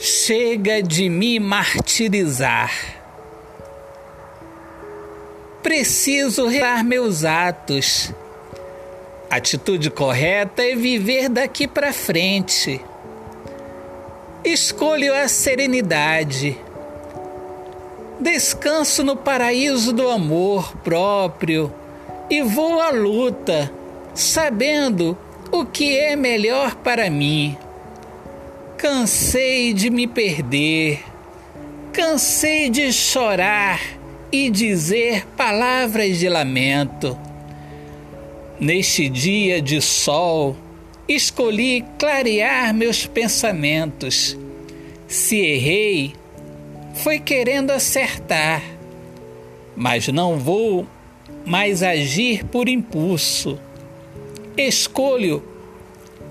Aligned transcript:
Chega 0.00 0.80
de 0.80 1.08
me 1.08 1.40
martirizar. 1.40 2.72
Preciso 5.60 6.46
rear 6.46 6.84
meus 6.84 7.24
atos. 7.24 8.14
Atitude 9.28 9.90
correta 9.90 10.62
é 10.62 10.76
viver 10.76 11.28
daqui 11.28 11.66
para 11.66 11.92
frente. 11.92 12.80
Escolho 14.44 15.12
a 15.12 15.26
serenidade. 15.26 16.56
Descanso 18.20 19.02
no 19.02 19.16
paraíso 19.16 19.92
do 19.92 20.08
amor 20.08 20.76
próprio 20.76 21.74
e 22.30 22.40
vou 22.40 22.80
à 22.80 22.90
luta, 22.90 23.68
sabendo 24.14 25.18
o 25.50 25.66
que 25.66 25.98
é 25.98 26.14
melhor 26.14 26.76
para 26.76 27.10
mim. 27.10 27.58
Cansei 28.78 29.74
de 29.74 29.90
me 29.90 30.06
perder, 30.06 31.02
cansei 31.92 32.70
de 32.70 32.92
chorar 32.92 33.80
e 34.30 34.48
dizer 34.48 35.26
palavras 35.36 36.16
de 36.16 36.28
lamento. 36.28 37.18
Neste 38.60 39.08
dia 39.08 39.60
de 39.60 39.80
sol, 39.80 40.56
escolhi 41.08 41.84
clarear 41.98 42.72
meus 42.72 43.04
pensamentos. 43.04 44.38
Se 45.08 45.36
errei, 45.38 46.14
foi 46.94 47.18
querendo 47.18 47.72
acertar, 47.72 48.62
mas 49.74 50.06
não 50.06 50.38
vou 50.38 50.86
mais 51.44 51.82
agir 51.82 52.44
por 52.44 52.68
impulso. 52.68 53.58
Escolho 54.56 55.42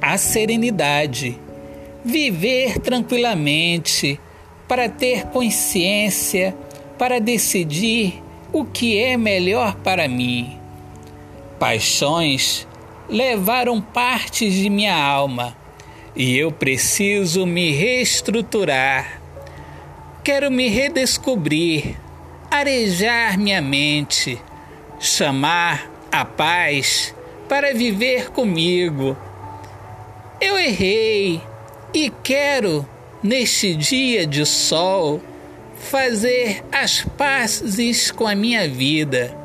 a 0.00 0.18
serenidade 0.18 1.38
viver 2.04 2.78
tranquilamente, 2.78 4.18
para 4.66 4.88
ter 4.88 5.26
consciência, 5.26 6.56
para 6.98 7.20
decidir 7.20 8.22
o 8.52 8.64
que 8.64 8.98
é 8.98 9.16
melhor 9.16 9.76
para 9.76 10.08
mim. 10.08 10.58
Paixões 11.58 12.66
levaram 13.08 13.80
partes 13.80 14.54
de 14.54 14.68
minha 14.68 14.96
alma 14.96 15.56
e 16.14 16.36
eu 16.36 16.50
preciso 16.50 17.46
me 17.46 17.72
reestruturar. 17.72 19.20
Quero 20.24 20.50
me 20.50 20.68
redescobrir, 20.68 21.96
arejar 22.50 23.38
minha 23.38 23.60
mente, 23.60 24.38
chamar 25.00 25.90
a 26.10 26.24
paz 26.24 27.14
para 27.48 27.74
viver 27.74 28.30
comigo. 28.30 29.16
Eu 30.40 30.58
errei, 30.58 31.40
e 31.94 32.10
quero, 32.22 32.88
neste 33.22 33.74
dia 33.74 34.26
de 34.26 34.46
sol, 34.46 35.20
fazer 35.76 36.64
as 36.72 37.02
pazes 37.02 38.10
com 38.10 38.26
a 38.26 38.34
minha 38.34 38.68
vida, 38.68 39.36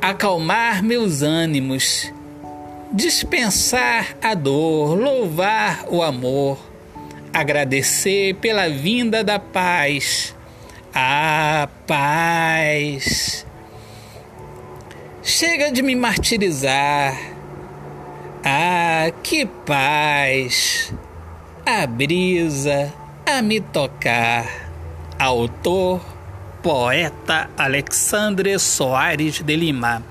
acalmar 0.00 0.82
meus 0.82 1.22
ânimos, 1.22 2.12
dispensar 2.92 4.16
a 4.22 4.34
dor, 4.34 4.98
louvar 4.98 5.86
o 5.88 6.02
amor, 6.02 6.58
agradecer 7.32 8.34
pela 8.34 8.68
vinda 8.68 9.24
da 9.24 9.38
paz. 9.38 10.36
A 10.94 11.70
paz. 11.86 13.46
Chega 15.22 15.72
de 15.72 15.80
me 15.80 15.94
martirizar 15.94 17.31
que 19.10 19.46
paz! 19.46 20.94
A 21.64 21.86
brisa 21.86 22.92
a 23.26 23.42
me 23.42 23.60
tocar. 23.60 24.46
Autor, 25.18 26.00
poeta 26.62 27.48
Alexandre 27.56 28.58
Soares 28.58 29.40
de 29.40 29.56
Lima. 29.56 30.02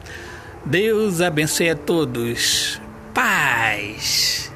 Deus 0.65 1.21
abençoe 1.21 1.69
a 1.69 1.75
todos. 1.75 2.81
Paz! 3.13 4.51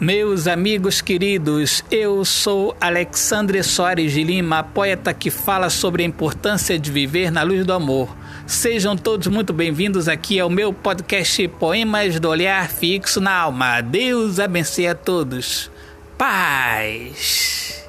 Meus 0.00 0.46
amigos 0.46 1.00
queridos, 1.00 1.84
eu 1.90 2.24
sou 2.24 2.76
Alexandre 2.80 3.62
Soares 3.62 4.12
de 4.12 4.24
Lima, 4.24 4.62
poeta 4.62 5.14
que 5.14 5.30
fala 5.30 5.70
sobre 5.70 6.02
a 6.02 6.06
importância 6.06 6.78
de 6.78 6.90
viver 6.90 7.30
na 7.30 7.42
luz 7.42 7.64
do 7.64 7.72
amor. 7.72 8.14
Sejam 8.46 8.94
todos 8.94 9.26
muito 9.26 9.54
bem-vindos 9.54 10.06
aqui 10.06 10.38
ao 10.38 10.50
meu 10.50 10.70
podcast 10.70 11.48
Poemas 11.48 12.20
do 12.20 12.28
Olhar 12.28 12.68
Fixo 12.68 13.18
na 13.18 13.32
Alma. 13.34 13.80
Deus 13.80 14.38
abençoe 14.38 14.86
a 14.86 14.94
todos. 14.94 15.70
Paz. 16.18 17.83